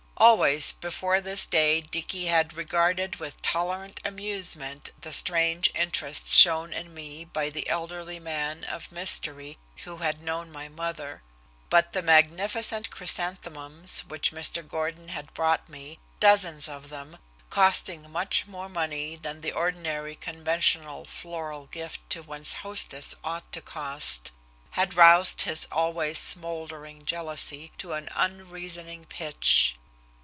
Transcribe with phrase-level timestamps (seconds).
[0.17, 6.93] Always before this day Dicky had regarded with tolerant amusement the strange interest shown in
[6.93, 11.23] me by the elderly man of mystery who had known my mother.
[11.71, 14.65] But the magnificent chrysanthemums which Mr.
[14.65, 17.17] Gordon had brought me, dozens of them,
[17.49, 23.59] costing much more money than the ordinary conventional floral gift to one's hostess ought to
[23.61, 24.31] cost,
[24.73, 29.75] had roused his always smouldering jealousy to an unreasoning pitch.